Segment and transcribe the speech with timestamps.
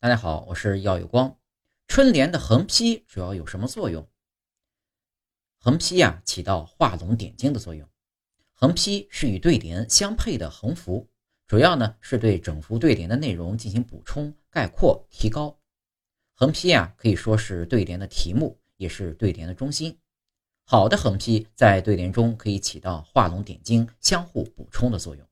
[0.00, 1.36] 大家好，我是耀有光。
[1.88, 4.08] 春联的横批主要有什么作用？
[5.58, 7.88] 横批呀，起到画龙点睛的作用。
[8.52, 11.10] 横批是与对联相配的横幅，
[11.48, 15.58] 主要呢是对整幅对联的内容进行补充、概括、提高。
[16.32, 19.98] 横批啊，可以说是对联的题目，也是对联的中心。
[20.62, 25.28] 好的横批在对联中可以起到画龙点睛、相互补充的作用。